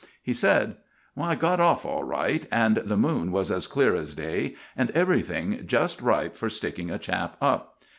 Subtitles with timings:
[0.23, 0.77] He said:
[1.15, 5.61] "I got off all right, and the moon was as clear as day, and everything
[5.67, 7.77] just ripe for sticking a chap up.